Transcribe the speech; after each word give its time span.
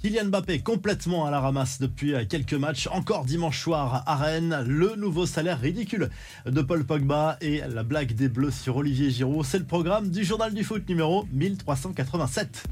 Kylian 0.00 0.26
Mbappé 0.26 0.60
complètement 0.60 1.26
à 1.26 1.30
la 1.32 1.40
ramasse 1.40 1.80
depuis 1.80 2.14
quelques 2.28 2.54
matchs. 2.54 2.88
Encore 2.92 3.24
dimanche 3.24 3.60
soir 3.60 4.04
à 4.06 4.14
Rennes, 4.14 4.64
le 4.64 4.94
nouveau 4.94 5.26
salaire 5.26 5.60
ridicule 5.60 6.08
de 6.46 6.62
Paul 6.62 6.84
Pogba 6.84 7.36
et 7.40 7.62
la 7.68 7.82
blague 7.82 8.14
des 8.14 8.28
Bleus 8.28 8.52
sur 8.52 8.76
Olivier 8.76 9.10
Giroud. 9.10 9.44
C'est 9.44 9.58
le 9.58 9.64
programme 9.64 10.10
du 10.10 10.24
journal 10.24 10.54
du 10.54 10.62
foot 10.62 10.88
numéro 10.88 11.26
1387. 11.32 12.68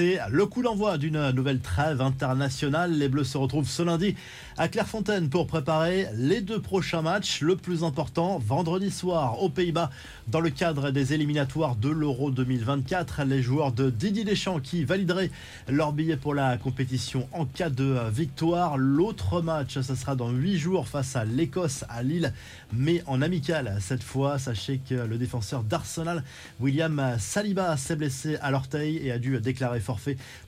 C'est 0.00 0.20
le 0.30 0.46
coup 0.46 0.62
d'envoi 0.62 0.96
d'une 0.96 1.32
nouvelle 1.32 1.58
trêve 1.58 2.00
internationale. 2.00 2.92
Les 2.92 3.08
Bleus 3.08 3.24
se 3.24 3.36
retrouvent 3.36 3.68
ce 3.68 3.82
lundi 3.82 4.14
à 4.56 4.68
Clairefontaine 4.68 5.28
pour 5.28 5.48
préparer 5.48 6.06
les 6.14 6.40
deux 6.40 6.60
prochains 6.60 7.02
matchs. 7.02 7.40
Le 7.40 7.56
plus 7.56 7.82
important, 7.82 8.38
vendredi 8.38 8.92
soir 8.92 9.42
aux 9.42 9.48
Pays-Bas, 9.48 9.90
dans 10.28 10.38
le 10.38 10.50
cadre 10.50 10.92
des 10.92 11.14
éliminatoires 11.14 11.74
de 11.74 11.88
l'Euro 11.88 12.30
2024. 12.30 13.24
Les 13.24 13.42
joueurs 13.42 13.72
de 13.72 13.90
Didier 13.90 14.22
Deschamps 14.22 14.60
qui 14.60 14.84
valideraient 14.84 15.32
leur 15.66 15.92
billet 15.92 16.16
pour 16.16 16.32
la 16.32 16.58
compétition 16.58 17.28
en 17.32 17.44
cas 17.44 17.68
de 17.68 17.96
victoire. 18.08 18.78
L'autre 18.78 19.42
match, 19.42 19.80
ce 19.80 19.96
sera 19.96 20.14
dans 20.14 20.30
huit 20.30 20.58
jours 20.58 20.86
face 20.86 21.16
à 21.16 21.24
l'Écosse 21.24 21.84
à 21.88 22.04
Lille, 22.04 22.32
mais 22.72 23.02
en 23.08 23.20
amical 23.20 23.78
cette 23.80 24.04
fois. 24.04 24.38
Sachez 24.38 24.80
que 24.88 24.94
le 24.94 25.18
défenseur 25.18 25.64
d'Arsenal, 25.64 26.22
William 26.60 27.16
Saliba, 27.18 27.76
s'est 27.76 27.96
blessé 27.96 28.36
à 28.36 28.52
l'orteil 28.52 28.98
et 28.98 29.10
a 29.10 29.18
dû 29.18 29.40
déclarer 29.40 29.80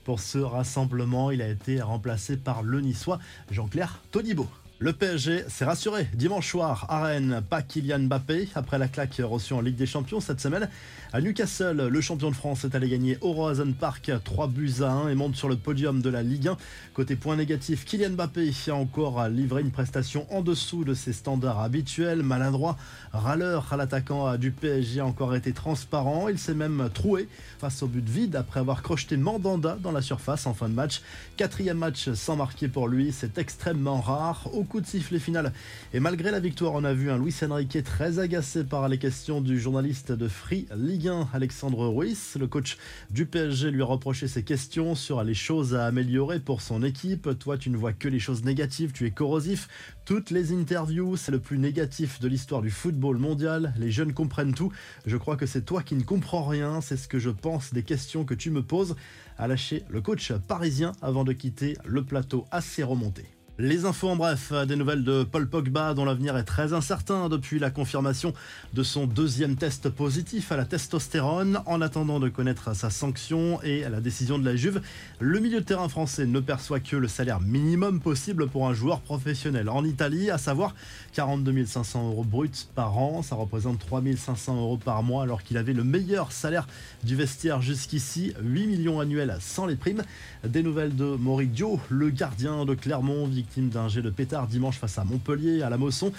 pour 0.03 0.19
ce 0.19 0.37
rassemblement. 0.37 1.31
Il 1.31 1.41
a 1.41 1.47
été 1.47 1.81
remplacé 1.81 2.37
par 2.37 2.63
le 2.63 2.81
niçois 2.81 3.19
Jean-Claire 3.49 3.99
Todibo. 4.11 4.47
Le 4.83 4.93
PSG 4.93 5.43
s'est 5.47 5.63
rassuré 5.63 6.07
dimanche 6.15 6.49
soir 6.49 6.87
à 6.89 7.03
Rennes, 7.03 7.43
pas 7.47 7.61
Kylian 7.61 7.99
Mbappé, 7.99 8.49
après 8.55 8.79
la 8.79 8.87
claque 8.87 9.21
reçue 9.23 9.53
en 9.53 9.61
Ligue 9.61 9.75
des 9.75 9.85
Champions 9.85 10.19
cette 10.19 10.41
semaine. 10.41 10.67
À 11.13 11.21
Newcastle, 11.21 11.87
le 11.87 12.01
champion 12.01 12.31
de 12.31 12.35
France 12.35 12.63
est 12.63 12.73
allé 12.73 12.89
gagner 12.89 13.19
au 13.21 13.31
Roazhon 13.31 13.73
Park 13.79 14.11
3 14.23 14.47
buts 14.47 14.81
à 14.81 14.89
1 14.89 15.09
et 15.09 15.13
monte 15.13 15.35
sur 15.35 15.49
le 15.49 15.55
podium 15.55 16.01
de 16.01 16.09
la 16.09 16.23
Ligue 16.23 16.47
1. 16.47 16.57
Côté 16.95 17.15
point 17.15 17.35
négatif, 17.35 17.85
Kylian 17.85 18.11
Mbappé 18.13 18.49
a 18.69 18.71
encore 18.71 19.27
livré 19.27 19.61
une 19.61 19.69
prestation 19.69 20.25
en 20.33 20.41
dessous 20.41 20.83
de 20.83 20.95
ses 20.95 21.13
standards 21.13 21.59
habituels, 21.59 22.23
maladroit, 22.23 22.75
râleur 23.13 23.71
l'attaquant 23.77 24.35
du 24.37 24.49
PSG 24.49 25.01
a 25.01 25.05
encore 25.05 25.35
été 25.35 25.53
transparent. 25.53 26.27
Il 26.27 26.39
s'est 26.39 26.55
même 26.55 26.89
troué 26.91 27.27
face 27.59 27.83
au 27.83 27.87
but 27.87 28.09
vide 28.09 28.35
après 28.35 28.59
avoir 28.59 28.81
crocheté 28.81 29.15
Mandanda 29.15 29.77
dans 29.79 29.91
la 29.91 30.01
surface 30.01 30.47
en 30.47 30.55
fin 30.55 30.69
de 30.69 30.73
match. 30.73 31.03
Quatrième 31.37 31.77
match 31.77 32.11
sans 32.13 32.35
marquer 32.35 32.67
pour 32.67 32.87
lui, 32.87 33.11
c'est 33.11 33.37
extrêmement 33.37 34.01
rare 34.01 34.49
coup 34.71 34.79
de 34.79 34.87
sifflet 34.87 35.19
final. 35.19 35.51
Et 35.93 35.99
malgré 35.99 36.31
la 36.31 36.39
victoire, 36.39 36.71
on 36.75 36.85
a 36.85 36.93
vu 36.93 37.11
un 37.11 37.17
Luis 37.17 37.35
Enrique 37.41 37.83
très 37.83 38.19
agacé 38.19 38.63
par 38.63 38.87
les 38.87 38.97
questions 38.97 39.41
du 39.41 39.59
journaliste 39.59 40.13
de 40.13 40.29
Free 40.29 40.65
Ligue 40.73 41.09
1, 41.09 41.27
Alexandre 41.33 41.89
Ruiz. 41.89 42.37
Le 42.39 42.47
coach 42.47 42.77
du 43.09 43.25
PSG 43.25 43.69
lui 43.69 43.81
a 43.81 43.85
reproché 43.85 44.29
ses 44.29 44.43
questions 44.43 44.95
sur 44.95 45.21
les 45.25 45.33
choses 45.33 45.75
à 45.75 45.87
améliorer 45.87 46.39
pour 46.39 46.61
son 46.61 46.83
équipe. 46.83 47.37
Toi, 47.37 47.57
tu 47.57 47.69
ne 47.69 47.75
vois 47.75 47.91
que 47.91 48.07
les 48.07 48.19
choses 48.19 48.45
négatives, 48.45 48.93
tu 48.93 49.05
es 49.05 49.11
corrosif. 49.11 49.67
Toutes 50.05 50.31
les 50.31 50.53
interviews, 50.53 51.17
c'est 51.17 51.33
le 51.33 51.39
plus 51.39 51.57
négatif 51.57 52.21
de 52.21 52.29
l'histoire 52.29 52.61
du 52.61 52.71
football 52.71 53.17
mondial. 53.17 53.73
Les 53.77 53.91
jeunes 53.91 54.13
comprennent 54.13 54.53
tout. 54.53 54.71
Je 55.05 55.17
crois 55.17 55.35
que 55.35 55.47
c'est 55.47 55.65
toi 55.65 55.83
qui 55.83 55.95
ne 55.95 56.03
comprends 56.03 56.45
rien. 56.45 56.79
C'est 56.79 56.95
ce 56.95 57.09
que 57.09 57.19
je 57.19 57.29
pense 57.29 57.73
des 57.73 57.83
questions 57.83 58.23
que 58.23 58.35
tu 58.35 58.51
me 58.51 58.63
poses. 58.63 58.95
A 59.37 59.49
lâché 59.49 59.83
le 59.89 59.99
coach 59.99 60.31
parisien 60.47 60.93
avant 61.01 61.25
de 61.25 61.33
quitter 61.33 61.75
le 61.83 62.05
plateau 62.05 62.45
assez 62.51 62.83
remonté. 62.83 63.25
Les 63.63 63.85
infos 63.85 64.09
en 64.09 64.15
bref, 64.15 64.51
des 64.67 64.75
nouvelles 64.75 65.03
de 65.03 65.23
Paul 65.23 65.47
Pogba 65.47 65.93
dont 65.93 66.03
l'avenir 66.03 66.35
est 66.35 66.45
très 66.45 66.73
incertain 66.73 67.29
depuis 67.29 67.59
la 67.59 67.69
confirmation 67.69 68.33
de 68.73 68.81
son 68.81 69.05
deuxième 69.05 69.55
test 69.55 69.87
positif 69.89 70.51
à 70.51 70.57
la 70.57 70.65
testostérone. 70.65 71.59
En 71.67 71.79
attendant 71.79 72.19
de 72.19 72.27
connaître 72.27 72.75
sa 72.75 72.89
sanction 72.89 73.61
et 73.61 73.81
la 73.81 74.01
décision 74.01 74.39
de 74.39 74.45
la 74.45 74.55
Juve, 74.55 74.81
le 75.19 75.39
milieu 75.39 75.59
de 75.59 75.65
terrain 75.65 75.89
français 75.89 76.25
ne 76.25 76.39
perçoit 76.39 76.79
que 76.79 76.95
le 76.95 77.07
salaire 77.07 77.39
minimum 77.39 77.99
possible 77.99 78.47
pour 78.47 78.67
un 78.67 78.73
joueur 78.73 78.99
professionnel 78.99 79.69
en 79.69 79.85
Italie, 79.85 80.31
à 80.31 80.39
savoir 80.39 80.73
42 81.13 81.63
500 81.63 82.07
euros 82.07 82.23
bruts 82.23 82.49
par 82.73 82.97
an. 82.97 83.21
Ça 83.21 83.35
représente 83.35 83.77
3 83.77 84.01
500 84.17 84.59
euros 84.59 84.77
par 84.77 85.03
mois 85.03 85.21
alors 85.21 85.43
qu'il 85.43 85.57
avait 85.57 85.73
le 85.73 85.83
meilleur 85.83 86.31
salaire 86.31 86.65
du 87.03 87.15
vestiaire 87.15 87.61
jusqu'ici, 87.61 88.33
8 88.41 88.65
millions 88.65 88.99
annuels 88.99 89.37
sans 89.39 89.67
les 89.67 89.75
primes. 89.75 90.01
Des 90.43 90.63
nouvelles 90.63 90.95
de 90.95 91.05
Moridio, 91.05 91.79
le 91.89 92.09
gardien 92.09 92.65
de 92.65 92.73
Clermont, 92.73 93.27
d'un 93.57 93.89
jet 93.89 94.01
de 94.01 94.09
pétard 94.09 94.47
dimanche 94.47 94.77
face 94.77 94.97
à 94.97 95.03
Montpellier, 95.03 95.61
à 95.61 95.69
la 95.69 95.77
Mosson. 95.77 96.11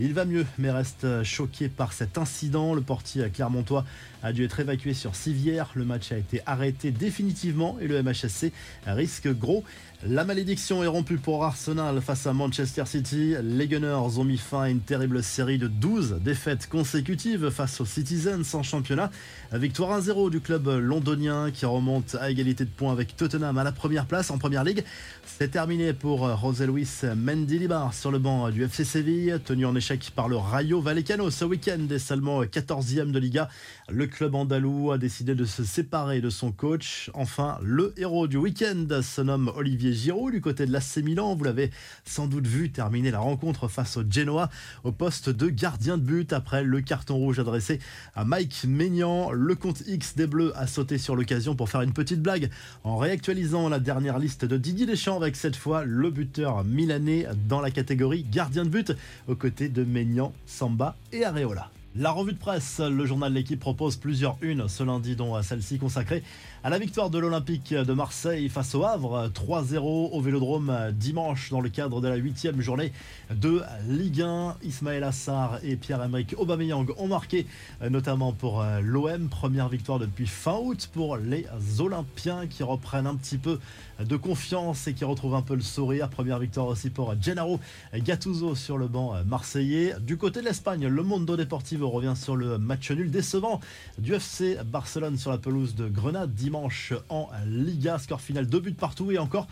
Il 0.00 0.14
va 0.14 0.24
mieux, 0.24 0.46
mais 0.58 0.70
reste 0.70 1.22
choqué 1.24 1.68
par 1.68 1.92
cet 1.92 2.16
incident. 2.16 2.74
Le 2.74 2.80
portier 2.80 3.28
clermontois 3.28 3.84
a 4.22 4.32
dû 4.32 4.44
être 4.44 4.58
évacué 4.58 4.94
sur 4.94 5.14
civière. 5.14 5.70
Le 5.74 5.84
match 5.84 6.10
a 6.10 6.16
été 6.16 6.40
arrêté 6.46 6.90
définitivement 6.90 7.76
et 7.80 7.86
le 7.86 8.02
MHSC 8.02 8.52
risque 8.86 9.28
gros. 9.28 9.62
La 10.06 10.24
malédiction 10.24 10.82
est 10.82 10.86
rompue 10.86 11.18
pour 11.18 11.44
Arsenal 11.44 12.00
face 12.00 12.26
à 12.26 12.32
Manchester 12.32 12.86
City. 12.86 13.34
Les 13.42 13.68
Gunners 13.68 14.18
ont 14.18 14.24
mis 14.24 14.38
fin 14.38 14.62
à 14.62 14.70
une 14.70 14.80
terrible 14.80 15.22
série 15.22 15.58
de 15.58 15.66
12 15.66 16.20
défaites 16.24 16.70
consécutives 16.70 17.50
face 17.50 17.82
aux 17.82 17.84
Citizens 17.84 18.54
en 18.54 18.62
championnat. 18.62 19.10
Victoire 19.52 20.00
1-0 20.00 20.30
du 20.30 20.40
club 20.40 20.68
londonien 20.68 21.50
qui 21.50 21.66
remonte 21.66 22.16
à 22.18 22.30
égalité 22.30 22.64
de 22.64 22.70
points 22.70 22.92
avec 22.92 23.14
Tottenham 23.14 23.58
à 23.58 23.62
la 23.62 23.72
première 23.72 24.06
place 24.06 24.30
en 24.30 24.38
première 24.38 24.64
ligue. 24.64 24.84
C'est 25.26 25.50
terminé 25.50 25.92
pour 25.92 26.34
José 26.40 26.66
Luis 26.66 26.88
Mendilibar 27.14 27.92
sur 27.92 28.10
le 28.10 28.18
banc 28.18 28.48
du 28.48 28.64
FC 28.64 28.84
Séville, 28.84 29.38
tenu 29.44 29.66
en 29.66 29.76
échec 29.76 30.12
par 30.16 30.28
le 30.28 30.38
Rayo 30.38 30.80
Vallecano 30.80 31.30
ce 31.30 31.44
week-end 31.44 31.86
est 31.90 31.98
seulement 31.98 32.42
14e 32.44 33.10
de 33.10 33.18
Liga. 33.18 33.50
Le 33.90 34.06
club 34.06 34.34
andalou 34.34 34.92
a 34.92 34.98
décidé 34.98 35.34
de 35.34 35.44
se 35.44 35.62
séparer 35.62 36.22
de 36.22 36.30
son 36.30 36.52
coach. 36.52 37.10
Enfin, 37.12 37.58
le 37.62 37.92
héros 37.98 38.28
du 38.28 38.38
week-end 38.38 38.86
se 39.02 39.20
nomme 39.20 39.52
Olivier 39.54 39.89
Giroud 39.92 40.32
du 40.32 40.40
côté 40.40 40.66
de 40.66 40.72
l'AC 40.72 40.98
Milan. 41.04 41.34
Vous 41.34 41.44
l'avez 41.44 41.70
sans 42.04 42.26
doute 42.26 42.46
vu 42.46 42.70
terminer 42.70 43.10
la 43.10 43.20
rencontre 43.20 43.68
face 43.68 43.96
au 43.96 44.02
Genoa 44.08 44.50
au 44.84 44.92
poste 44.92 45.30
de 45.30 45.48
gardien 45.48 45.98
de 45.98 46.02
but 46.02 46.32
après 46.32 46.62
le 46.64 46.80
carton 46.80 47.16
rouge 47.16 47.38
adressé 47.38 47.80
à 48.14 48.24
Mike 48.24 48.64
Maignan. 48.66 49.30
Le 49.32 49.54
compte 49.54 49.82
X 49.86 50.16
des 50.16 50.26
Bleus 50.26 50.52
a 50.56 50.66
sauté 50.66 50.98
sur 50.98 51.16
l'occasion 51.16 51.54
pour 51.54 51.68
faire 51.68 51.82
une 51.82 51.92
petite 51.92 52.22
blague 52.22 52.50
en 52.84 52.96
réactualisant 52.96 53.68
la 53.68 53.80
dernière 53.80 54.18
liste 54.18 54.44
de 54.44 54.56
Didier 54.56 54.86
Deschamps 54.86 55.16
avec 55.16 55.36
cette 55.36 55.56
fois 55.56 55.84
le 55.84 56.10
buteur 56.10 56.64
milanais 56.64 57.26
dans 57.48 57.60
la 57.60 57.70
catégorie 57.70 58.24
gardien 58.24 58.64
de 58.64 58.70
but 58.70 58.92
aux 59.28 59.36
côtés 59.36 59.68
de 59.68 59.84
Maignan, 59.84 60.32
Samba 60.46 60.96
et 61.12 61.24
Areola. 61.24 61.70
La 61.96 62.12
revue 62.12 62.34
de 62.34 62.38
presse, 62.38 62.78
le 62.78 63.04
journal 63.04 63.32
L'équipe 63.32 63.58
propose 63.58 63.96
plusieurs 63.96 64.36
unes 64.42 64.68
ce 64.68 64.84
lundi, 64.84 65.16
dont 65.16 65.42
celle-ci 65.42 65.76
consacrée 65.76 66.22
à 66.62 66.70
la 66.70 66.78
victoire 66.78 67.10
de 67.10 67.18
l'Olympique 67.18 67.74
de 67.74 67.92
Marseille 67.92 68.48
face 68.48 68.76
au 68.76 68.84
Havre, 68.84 69.28
3-0 69.34 70.10
au 70.12 70.20
Vélodrome 70.20 70.92
dimanche 70.92 71.50
dans 71.50 71.60
le 71.60 71.68
cadre 71.68 72.00
de 72.00 72.06
la 72.06 72.14
huitième 72.14 72.60
journée 72.60 72.92
de 73.34 73.62
Ligue 73.88 74.22
1. 74.22 74.56
Ismaël 74.62 75.02
Assar 75.02 75.58
et 75.64 75.74
Pierre-Emerick 75.74 76.36
Aubameyang 76.38 76.86
ont 76.96 77.08
marqué, 77.08 77.46
notamment 77.88 78.32
pour 78.32 78.64
l'OM, 78.82 79.28
première 79.28 79.68
victoire 79.68 79.98
depuis 79.98 80.28
fin 80.28 80.58
août 80.62 80.88
pour 80.92 81.16
les 81.16 81.46
Olympiens 81.80 82.46
qui 82.46 82.62
reprennent 82.62 83.08
un 83.08 83.16
petit 83.16 83.38
peu 83.38 83.58
de 83.98 84.16
confiance 84.16 84.86
et 84.86 84.94
qui 84.94 85.04
retrouvent 85.04 85.34
un 85.34 85.42
peu 85.42 85.56
le 85.56 85.62
sourire. 85.62 86.08
Première 86.08 86.38
victoire 86.38 86.66
aussi 86.66 86.90
pour 86.90 87.14
Gennaro 87.20 87.58
Gattuso 87.94 88.54
sur 88.54 88.78
le 88.78 88.86
banc 88.86 89.14
marseillais. 89.26 89.96
Du 90.00 90.18
côté 90.18 90.40
de 90.40 90.44
l'Espagne, 90.44 90.86
le 90.86 91.02
Mondo 91.02 91.36
Deportivo 91.36 91.79
revient 91.88 92.14
sur 92.16 92.36
le 92.36 92.58
match 92.58 92.90
nul 92.90 93.10
décevant 93.10 93.60
du 93.98 94.14
FC 94.14 94.58
Barcelone 94.64 95.16
sur 95.16 95.30
la 95.30 95.38
pelouse 95.38 95.74
de 95.74 95.88
Grenade 95.88 96.34
dimanche 96.34 96.92
en 97.08 97.28
Liga. 97.46 97.98
Score 97.98 98.20
final, 98.20 98.46
deux 98.46 98.60
buts 98.60 98.72
partout 98.72 99.10
et 99.10 99.18
encore 99.18 99.46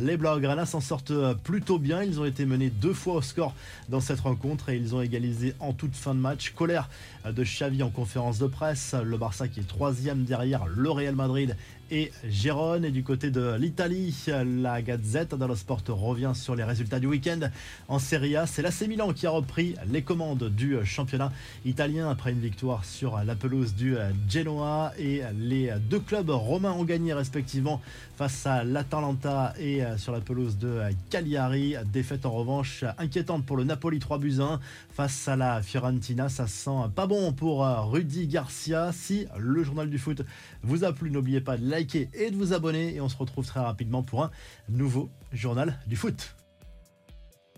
les 0.00 0.16
Blaugrana 0.16 0.66
s'en 0.66 0.80
sortent 0.80 1.12
plutôt 1.42 1.78
bien. 1.78 2.02
Ils 2.02 2.20
ont 2.20 2.24
été 2.24 2.44
menés 2.44 2.70
deux 2.70 2.94
fois 2.94 3.14
au 3.14 3.22
score 3.22 3.54
dans 3.88 4.00
cette 4.00 4.20
rencontre 4.20 4.68
et 4.68 4.76
ils 4.76 4.94
ont 4.94 5.00
égalisé 5.00 5.54
en 5.60 5.72
toute 5.72 5.94
fin 5.94 6.14
de 6.14 6.20
match. 6.20 6.52
Colère 6.54 6.88
de 7.24 7.42
Xavi 7.42 7.82
en 7.82 7.90
conférence 7.90 8.38
de 8.38 8.46
presse. 8.46 8.94
Le 9.02 9.16
Barça 9.16 9.48
qui 9.48 9.60
est 9.60 9.68
troisième 9.68 10.24
derrière 10.24 10.66
le 10.66 10.90
Real 10.90 11.14
Madrid 11.14 11.56
et 11.92 12.10
Gérone. 12.24 12.86
Et 12.86 12.90
du 12.90 13.04
côté 13.04 13.30
de 13.30 13.54
l'Italie, 13.56 14.16
la 14.26 14.82
Gazette 14.82 15.34
dello 15.34 15.54
Sport 15.54 15.82
revient 15.88 16.32
sur 16.34 16.56
les 16.56 16.64
résultats 16.64 16.98
du 16.98 17.06
week-end 17.06 17.40
en 17.86 17.98
Serie 17.98 18.34
A. 18.34 18.46
C'est 18.46 18.62
l'AC 18.62 18.88
Milan 18.88 19.12
qui 19.12 19.26
a 19.26 19.30
repris 19.30 19.74
les 19.90 20.02
commandes 20.02 20.48
du 20.48 20.76
championnat 20.84 21.30
italien 21.66 22.10
après 22.10 22.32
une 22.32 22.40
victoire 22.40 22.84
sur 22.86 23.18
la 23.22 23.34
pelouse 23.34 23.74
du 23.74 23.94
Genoa. 24.28 24.92
Et 24.98 25.20
les 25.38 25.72
deux 25.90 26.00
clubs 26.00 26.30
romains 26.30 26.72
ont 26.72 26.84
gagné 26.84 27.12
respectivement 27.12 27.82
face 28.16 28.46
à 28.46 28.64
l'Atalanta 28.64 29.52
et 29.60 29.82
sur 29.98 30.12
la 30.12 30.20
pelouse 30.20 30.56
de 30.56 30.80
Cagliari. 31.10 31.74
Défaite 31.92 32.24
en 32.24 32.32
revanche 32.32 32.84
inquiétante 32.96 33.44
pour 33.44 33.58
le 33.58 33.64
Napoli 33.64 33.98
3 33.98 34.18
buts 34.18 34.40
1 34.40 34.60
face 34.94 35.28
à 35.28 35.36
la 35.36 35.60
Fiorentina. 35.60 36.30
Ça 36.30 36.46
sent 36.46 36.70
pas 36.94 37.06
bon 37.06 37.32
pour 37.32 37.66
Rudy 37.66 38.28
Garcia. 38.28 38.92
Si 38.92 39.26
le 39.38 39.62
journal 39.62 39.90
du 39.90 39.98
foot 39.98 40.22
vous 40.62 40.84
a 40.84 40.92
plu, 40.92 41.10
n'oubliez 41.10 41.42
pas 41.42 41.58
de 41.58 41.68
et 42.14 42.30
de 42.30 42.36
vous 42.36 42.52
abonner. 42.52 42.94
Et 42.94 43.00
on 43.00 43.08
se 43.08 43.16
retrouve 43.16 43.46
très 43.46 43.60
rapidement 43.60 44.02
pour 44.02 44.22
un 44.22 44.30
nouveau 44.68 45.10
journal 45.32 45.78
du 45.86 45.96
foot. 45.96 46.34